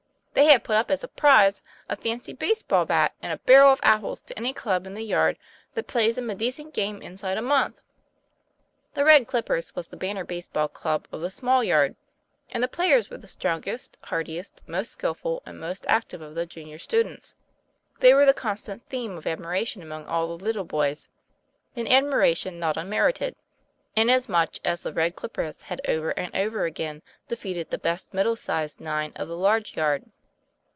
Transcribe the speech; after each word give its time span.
"They 0.33 0.45
have 0.45 0.63
put 0.63 0.77
up, 0.77 0.89
as 0.89 1.03
a 1.03 1.09
prize, 1.09 1.61
a 1.89 1.97
fancy 1.97 2.31
base 2.31 2.63
ball 2.63 2.85
bat 2.85 3.13
and 3.21 3.33
a 3.33 3.37
barrel 3.39 3.73
of 3.73 3.81
apples 3.83 4.21
to 4.21 4.37
any 4.37 4.53
club 4.53 4.87
in 4.87 4.93
the 4.93 5.03
yard 5.03 5.37
that 5.73 5.87
plays 5.87 6.17
'em 6.17 6.29
a 6.29 6.35
decent 6.35 6.73
game 6.73 7.01
inside 7.01 7.37
of 7.37 7.43
a 7.43 7.47
month." 7.47 7.81
The 8.93 9.03
"Red 9.03 9.27
Clippers" 9.27 9.75
was 9.75 9.89
the 9.89 9.97
banner 9.97 10.23
base 10.23 10.47
ball 10.47 10.69
club 10.69 11.05
of 11.11 11.19
the 11.19 11.29
small 11.29 11.65
yard, 11.65 11.97
and 12.49 12.63
the 12.63 12.69
players 12.69 13.09
were 13.09 13.17
the 13.17 13.27
strongest, 13.27 13.97
hardiest, 14.05 14.61
most 14.65 14.93
skilful 14.93 15.43
and 15.45 15.59
most 15.59 15.85
active 15.89 16.21
of 16.21 16.33
the 16.33 16.45
junior 16.45 16.79
students. 16.79 17.35
They 17.99 18.13
were 18.13 18.25
the 18.25 18.33
constant 18.33 18.87
theme 18.87 19.17
of 19.17 19.27
admiration 19.27 19.81
among 19.81 20.05
all 20.05 20.29
the 20.37 20.43
little 20.43 20.65
boys, 20.65 21.09
an 21.75 21.87
admi 21.87 22.13
ration 22.13 22.57
not 22.57 22.77
unmerited, 22.77 23.35
inasmuch 23.97 24.59
as 24.63 24.81
the 24.81 24.93
Red 24.93 25.17
Clippers 25.17 25.63
had 25.63 25.81
over 25.89 26.11
and 26.11 26.33
over 26.33 26.63
again 26.63 27.01
defeated 27.27 27.69
the 27.69 27.77
best 27.77 28.13
middle 28.13 28.37
sized 28.37 28.79
nine 28.79 29.11
of 29.17 29.27
the 29.27 29.37
large 29.37 29.75
yard. 29.75 30.05